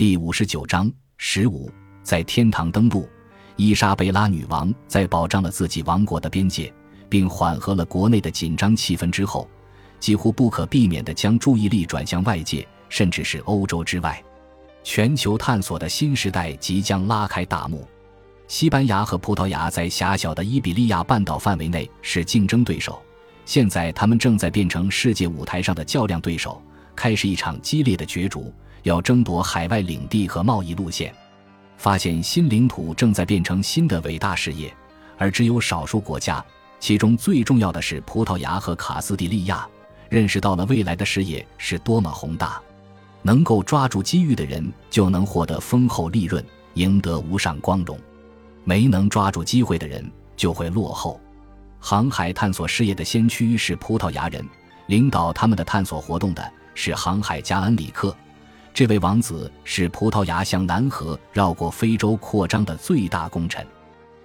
[0.00, 1.70] 第五十九章十五，
[2.02, 3.06] 在天堂登陆。
[3.56, 6.72] 伊莎贝拉女王在保障了自己王国的边界，
[7.06, 9.46] 并缓和了国内的紧张气氛之后，
[9.98, 14.24] 几乎不可避免地将注意力转向外界，甚至是欧洲之外。
[14.82, 17.86] 全球探索的新时代即将拉开大幕。
[18.48, 23.02] 西班牙和葡萄牙在狭小的伊比利亚半岛范围内是竞争对手，
[23.44, 26.58] 现在他们正在变成世界舞台上的较量对手，
[26.96, 28.50] 开始一场激烈的角逐。
[28.82, 31.14] 要争夺海外领地和贸易路线，
[31.76, 34.74] 发现新领土正在变成新的伟大事业，
[35.18, 36.44] 而只有少数国家，
[36.78, 39.66] 其中最重要的是葡萄牙和卡斯蒂利亚，
[40.08, 42.60] 认识到了未来的事业是多么宏大。
[43.22, 46.42] 能够抓住机遇的人就能获得丰厚利润，
[46.74, 47.94] 赢得无上光荣；
[48.64, 51.20] 没能抓住机会的人就会落后。
[51.78, 54.42] 航海探索事业的先驱是葡萄牙人，
[54.86, 58.16] 领导他们的探索活动的是航海家恩里克。
[58.80, 63.62] 这位王子是葡萄牙向南河绕过非洲扩张的最大功臣。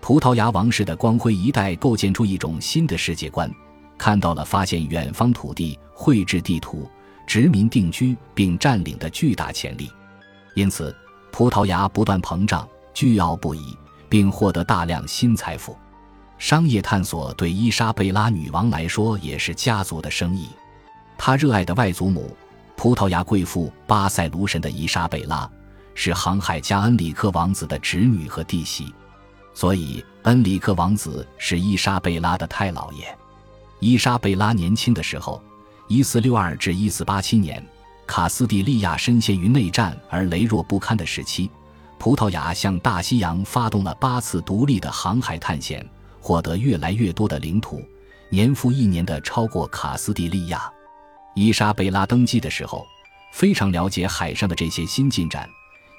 [0.00, 3.52] 葡萄牙王室的光辉一代构建出一种新的世界观，
[3.98, 6.88] 看到了发现远方土地、绘制地图、
[7.26, 9.92] 殖民定居并占领的巨大潜力。
[10.54, 10.96] 因此，
[11.30, 13.76] 葡萄牙不断膨胀，倨傲不已，
[14.08, 15.76] 并获得大量新财富。
[16.38, 20.48] 商业探索对伊莎贝拉女王来说也是家族的生意。
[21.18, 22.34] 她热爱的外祖母。
[22.78, 25.50] 葡萄牙贵妇巴塞卢神的伊莎贝拉
[25.96, 28.94] 是航海家恩里克王子的侄女和弟媳，
[29.52, 33.18] 所以恩里克王子是伊莎贝拉的太姥爷。
[33.80, 35.42] 伊莎贝拉年轻的时候，
[35.88, 37.60] 一四六二至一四八七年，
[38.06, 41.50] 卡斯蒂利亚深陷于内战而羸弱不堪的时期，
[41.98, 45.84] 葡萄牙向大西洋发动了八次独立的航海探险，
[46.20, 47.82] 获得越来越多的领土，
[48.30, 50.72] 年复一年的超过卡斯蒂利亚。
[51.38, 52.84] 伊莎贝拉登基的时候，
[53.30, 55.48] 非常了解海上的这些新进展，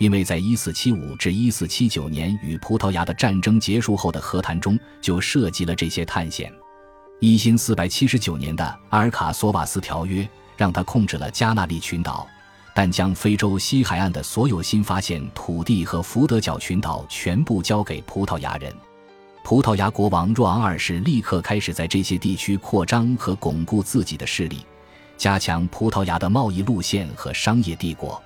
[0.00, 6.52] 因为在1475至1479年与葡萄牙的战争结束后的和谈中就涉及了这些探险。
[7.20, 12.26] 1479年的阿尔卡索瓦斯条约让他控制了加那利群岛，
[12.74, 18.74] 但将非洲西海岸的所有新发现土地和福德角群岛全部交给葡萄牙人。
[19.44, 24.66] 葡萄牙国王若昂二世立刻开始在这些地区扩张和巩固自己的势力。
[25.18, 28.22] 加强葡萄牙的贸易路线和商业帝国，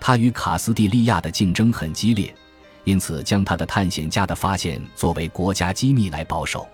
[0.00, 2.34] 他与卡斯蒂利亚的竞争很激烈，
[2.82, 6.66] 因此将他的探险家的发现作为国家机密来保守。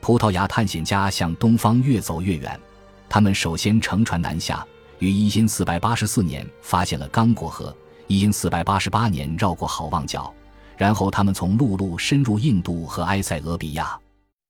[0.00, 2.58] 葡萄牙探险家向东方越走越远，
[3.06, 4.66] 他们首先乘船南下，
[4.98, 7.76] 于一因四百八四年发现了刚果河，
[8.06, 10.32] 一因四百八八年绕过好望角，
[10.78, 13.98] 然后他们从陆路深入印度和埃塞俄比亚。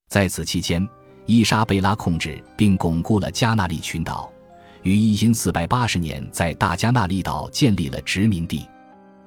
[0.09, 0.89] 在此期间，
[1.27, 4.31] 伊莎贝拉控制并巩固了加那利群岛。
[4.85, 8.69] 于一因四百八十年在大加那利岛建立了殖民地，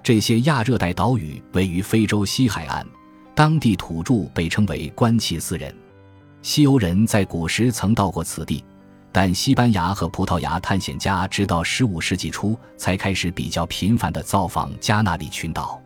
[0.04, 2.86] 这些亚热带岛屿位于非洲西海岸，
[3.34, 5.76] 当地土著被称为关契斯人。
[6.44, 8.64] 西欧人在古时曾到过此地，
[9.12, 15.82] 但西班牙和葡萄牙探险家直到十五世纪初才开始比较频繁地造访加那利群岛。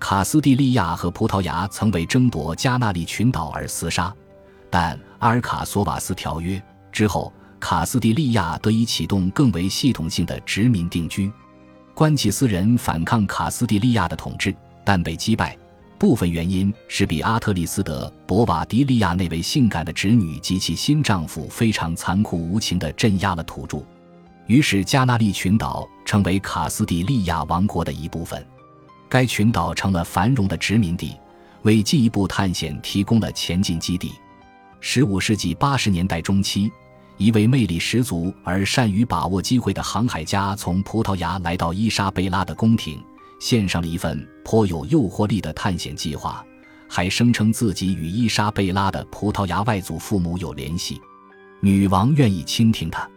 [0.00, 4.12] 卡斯蒂利亚和葡萄牙曾为争夺加那利群岛而厮杀，
[4.70, 7.30] 但阿尔卡索瓦斯条约之后。
[7.62, 11.30] 卡斯蒂利亚得以启动更为系统性的殖民定居，
[11.94, 14.52] 关契斯人反抗卡斯蒂利亚的统治，
[14.84, 15.56] 但被击败。
[15.96, 23.80] 部分原因是比阿特里斯德博瓦迪利亚那位性感的侄女及其新丈夫非常残酷无情地镇压了土著，
[24.48, 28.44] 于是加纳利群岛成为卡斯蒂利亚王国的一部分。
[29.08, 31.16] 该群岛成了繁荣的殖民地，
[31.62, 34.10] 为进一步探险提供了前进基地。
[34.80, 36.68] 十五世纪八十年代中期。
[37.22, 43.00] 一位魅力十足而善于把握机会的航海家从葡萄牙来到伊莎贝拉的宫廷，
[43.38, 46.44] 献上了一份颇有诱惑力的探险计划，
[46.88, 51.00] 还声称自己与伊莎贝拉的葡萄牙外祖父母有联系。
[51.60, 53.08] 女王愿意倾听他。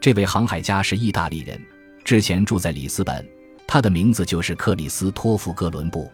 [0.00, 1.64] 这位航海家是意大利人，
[2.04, 3.24] 之前住在里斯本，
[3.68, 6.10] 他的名字就是克里斯托弗·哥伦布。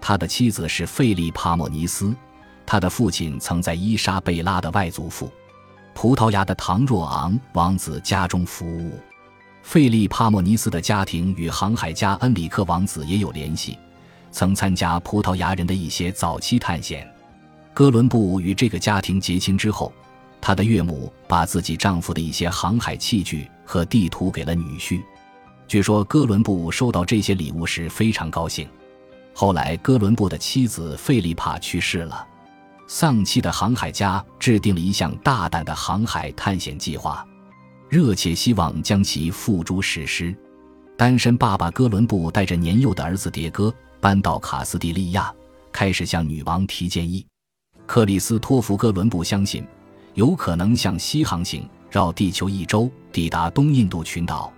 [0.00, 2.12] 他的妻子是费利帕莫尼斯，
[2.66, 5.30] 他的父亲曾在伊莎贝拉的外祖父。
[5.94, 8.98] 葡萄牙的唐若昂王子家中服务，
[9.62, 13.78] 费利帕莫尼斯的家庭与航海家恩里克王子也有联系，
[14.30, 17.08] 曾参加葡萄牙人的一些早期探险。
[17.74, 19.92] 哥伦布与这个家庭结亲之后，
[20.40, 25.00] 他的岳母把自己丈夫的一些航海器具和地图给了女婿。
[25.68, 28.68] 据说哥伦布收到这些礼物时非常高兴。
[29.34, 32.26] 后来，哥伦布的妻子费利帕去世了。
[32.94, 37.26] 丧气的航海家制定了一项大胆的航海探险计划，
[37.88, 40.36] 热切希望将其付诸实施。
[40.94, 45.32] 单身爸爸哥伦布带着年幼的儿子迭戈搬到卡斯蒂利亚，
[45.72, 47.26] 开始向女王提建议。
[47.86, 49.66] 克里斯托弗·哥伦布相信，
[50.12, 54.52] 有可能向西航行，绕地球一周，抵达东印度群岛，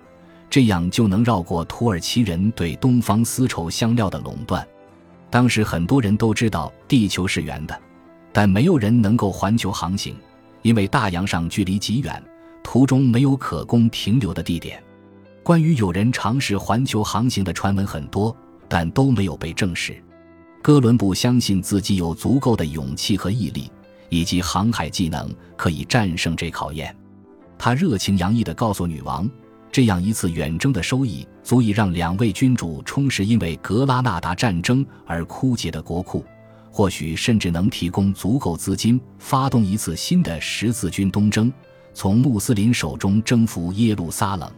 [0.49, 4.67] 这样就能绕过土耳其人对东方丝绸香料的垄断。
[5.29, 7.81] 当时很多人都知道地球是圆的，
[8.37, 10.13] 但没有人能够环球航行，
[10.61, 12.21] 因为大洋上距离极远，
[12.61, 14.83] 途中没有可供停留的地点。
[15.41, 18.35] 关于有人尝试环球航行的传闻很多，
[18.67, 19.95] 但都没有被证实。
[20.61, 23.71] 哥伦布相信自己有足够的勇气和毅力，
[24.09, 26.93] 以及航海技能可以战胜这考验。
[27.57, 29.29] 他热情洋溢地告诉女王，
[29.71, 36.25] 这样一次远征的收益足以让两位君主充实因为格拉纳达战争而枯竭的国库，
[36.75, 41.49] 或许甚至能提供足够资金发动一次新的十字军东征，
[41.93, 44.51] 从穆斯林手中征服耶路撒冷。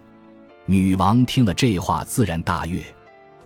[0.66, 2.84] 女王听了这话，自然大悦。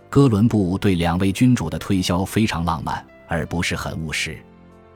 [0.08, 4.38] 哥伦布对两位君主的推销非常浪漫，而不是很务实。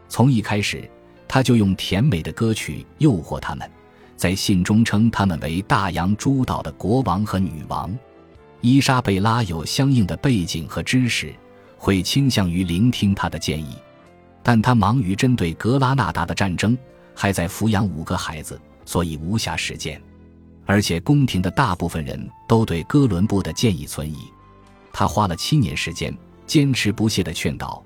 [0.09, 0.89] 从一开始，
[1.29, 3.71] 他就用甜美的歌曲诱惑他们，
[4.17, 7.95] 在信中称他们为大洋诸岛的国王和女王。
[8.63, 11.35] 伊莎贝拉有相应的背景和知识，
[11.77, 13.77] 会倾向于聆听他的建议，
[14.43, 16.77] 但他忙于针对格拉纳达的战争，
[17.15, 20.01] 还在抚养五个孩子，所以无暇时间。
[20.65, 24.19] 而且，宫廷的大部分人都对哥伦布的建议存疑。
[24.93, 26.13] 他花了七年时间，
[26.47, 27.81] 坚持不懈地劝导，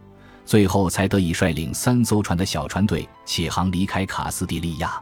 [0.46, 4.98] 最后才得以率领三艘船的小船队起航离开卡斯蒂利亚。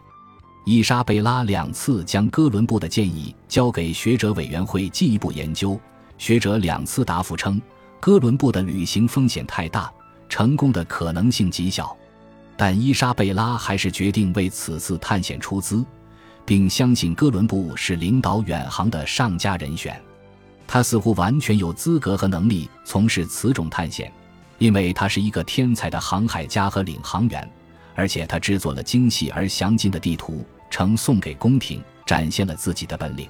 [0.65, 5.79] 伊莎贝拉两次将哥伦布的建议交给学者委员会进一步研究，
[6.19, 7.63] 学者两次答复称，
[8.01, 9.93] 哥伦布的旅行风险太大，
[10.29, 11.97] 成功的可能性极小。
[12.57, 15.85] 但伊莎贝拉还是决定为此次探险出资。
[16.45, 20.01] 并相信哥伦布是领导远航的上佳人选，
[20.67, 24.11] 他似乎完全有资格和能力从事此种探险，
[24.57, 27.47] 因为他是一个天才的航海家和领航员，
[27.95, 33.29] 而且他制作了精细而详尽的地图，呈送给宫廷，展现了自己的本领。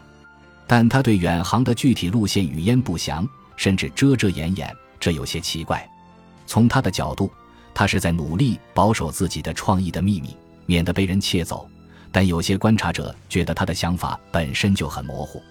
[0.64, 5.86] 但他对远航的具体路线语焉不详，甚至遮遮掩掩，这有些奇怪。
[6.46, 7.30] 从他的角度，
[7.74, 10.34] 他是在努力保守自己的创意的秘密，
[10.64, 11.68] 免得被人窃走。
[12.10, 15.42] 但有些观察者觉得他的想法本身就很模糊。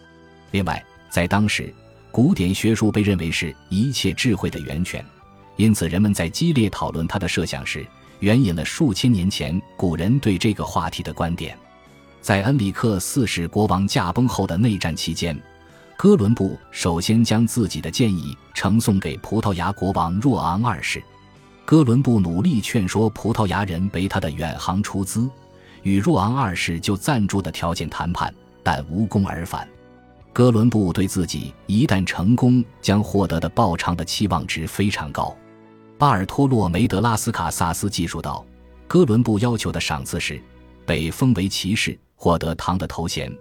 [0.49, 1.71] 另外，在当时，
[2.09, 5.05] 古典学术被认为是一切智慧的源泉，
[5.57, 7.85] 因此人们在激烈讨论他的设想时，
[8.21, 11.55] 援引了数千年前古人对这个话题的观点。
[12.21, 15.39] 在恩里克四世国王驾崩后的内战期间，
[15.97, 21.03] 哥伦布首先将自己的建议呈送给葡萄牙国王若昂二世。
[21.65, 25.27] 哥伦布努力劝说葡萄牙人为他的远航出资。
[25.81, 29.67] 与若昂二世就赞助的条件谈判，但无功而返。
[30.31, 35.35] 哥伦布对自己一旦成功将获得的报偿的期望值非常高。
[35.97, 38.45] 巴尔托洛梅德拉斯卡萨斯记述道，
[38.87, 40.39] 哥伦布要求的赏赐是
[40.85, 43.35] 被封为骑士，获得唐的头衔，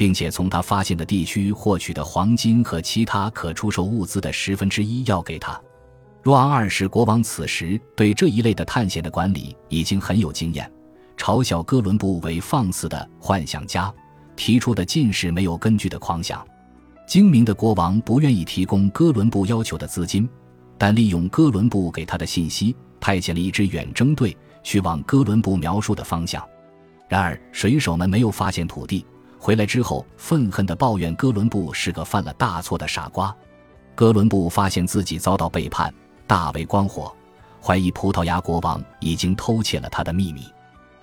[0.00, 5.60] 并且从他发现的地区获取的黄金和其他可出售物资的十分之一要给他。
[6.22, 10.72] 若昂二世国王此时对这一类的探险的管理已经很有经验。
[11.18, 13.92] 嘲笑哥伦布为放肆的幻想家，
[14.36, 16.42] 提出的尽是没有根据的狂想。
[17.06, 20.26] 精明的国王不愿意提供哥伦布要求的资金，
[20.78, 26.42] 但利用哥伦布给他的信息，派遣了一支远征队去往哥伦布描述的方向。
[27.06, 29.04] 然而，水手们没有发现土地，
[29.42, 33.34] 回来之后愤恨地抱怨哥伦布是个犯了大错的傻瓜。
[33.94, 35.92] 哥伦布发现自己遭到背叛，
[36.26, 37.10] 大为光火，
[37.58, 40.42] 怀疑葡萄牙国王已经偷窃了他的秘密。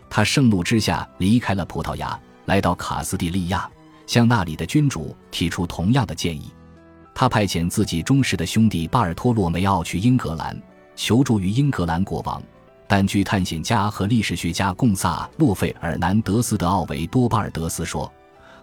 [0.08, 3.68] 他盛怒之下离开了葡萄牙，来到卡斯蒂利亚，
[4.06, 6.54] 向那里的君主提出同样的建议。
[7.16, 10.56] 他派遣自己忠实的兄弟巴尔托洛梅奥去英格兰
[10.96, 12.42] 求助于英格兰国王，
[12.88, 18.12] 但据探险家和历史学家贡萨洛费尔南德斯德奥维多巴尔德斯说，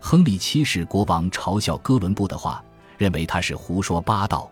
[0.06, 2.62] 亨利七世国王嘲笑哥伦布的话，
[2.98, 4.50] 认为他是胡说八道。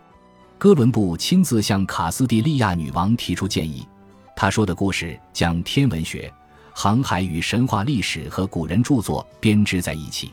[0.56, 3.86] 哥伦布亲自向卡斯蒂利亚女王提出建议，
[4.34, 6.32] 他说的故事将天文学。
[6.72, 10.32] 航海与神话历史和古人著作编织在一起。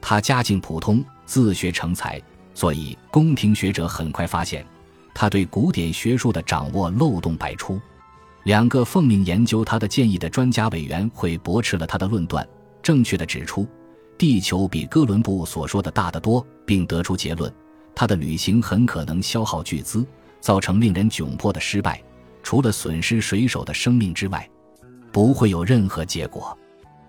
[0.00, 2.20] 他家境普通，自学成才，
[2.52, 4.66] 所以宫廷学者很快发现
[5.14, 7.80] 他对古典学术的掌握漏洞百出。
[8.42, 12.44] 两个奉命研究他的建议的专家委员会驳斥了他的论断，
[12.82, 13.64] 正确的指出
[14.18, 17.50] 地球比哥伦布所说的大得多，并得出结论：
[17.94, 20.04] 他的旅行很可能消耗巨资，
[20.40, 22.02] 造成令人窘迫的失败，
[22.42, 24.46] 除了损失水手的生命之外。
[25.12, 26.56] 不会有任何结果，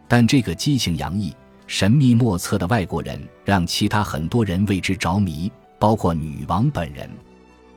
[0.07, 1.35] 但这个激情洋溢、
[1.65, 7.09] 神秘莫测的外国人让其他很多人为之着迷，包括女王本人。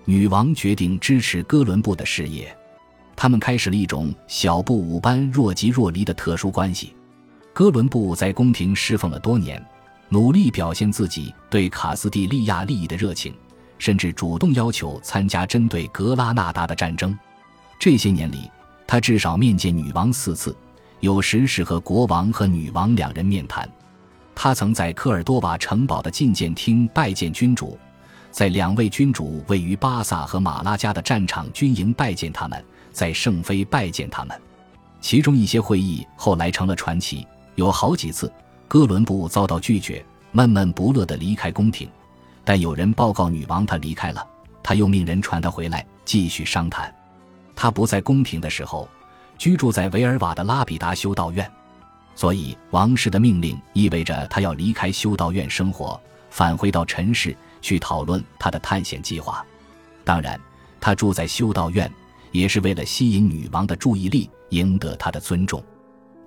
[0.04, 2.54] 女王决定支持哥伦布的事业，
[3.16, 6.94] 他们开始了一种小布五般若即若离的特殊关系。
[7.54, 9.62] 哥伦布在宫廷侍奉了多年，
[10.08, 13.34] 努力表现自己对卡斯蒂利亚利益的热情，
[13.78, 17.16] 甚至主动要求参加针对格拉纳达的战争。
[17.78, 18.50] 这些年里，
[18.86, 20.56] 他至少面见女王四次，
[21.00, 23.68] 有时是和国王和女王两人面谈。
[24.34, 27.78] 他曾在科尔多瓦城堡的觐见厅拜见君主。
[28.30, 34.40] 在两位君主位于巴萨和马拉加的战场军营拜见他们，在圣菲拜见他们，
[35.02, 37.26] 其中一些会议后来成了传奇。
[37.54, 38.32] 有好几次，
[38.68, 41.88] 哥伦布遭到拒绝，闷闷不乐地离开宫廷。
[42.44, 44.26] 但有人报告女王他离开了，
[44.62, 46.94] 他又命人传他回来继续商谈。
[47.54, 48.88] 他不在宫廷的时候，
[49.38, 51.50] 居住在维尔瓦的拉比达修道院，
[52.14, 57.36] 所以王室的命令意味着他要离开修道院生活，返回到尘世。
[57.62, 59.46] 去讨论他的探险计划。
[60.02, 60.36] 当然，
[60.80, 61.88] 他住在修道院，
[62.32, 65.62] 也是为了吸引女王的注意力，赢得她的尊重。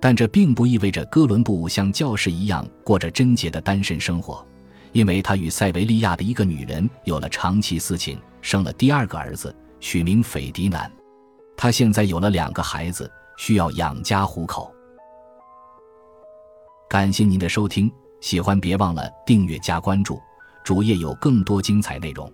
[0.00, 4.46] 但这并不意味着哥伦布像教士一样过着贞洁的单身生活，
[4.92, 10.90] 因为他与塞维利亚的一个女人有了长期私情，生了第二个儿子，取名斐迪南。
[11.56, 14.72] 他现在有了两个孩子，需要养家糊口。
[16.88, 20.20] 感谢您的收听，喜欢别忘了订阅加关注。
[20.62, 22.32] 主页有更多精彩内容。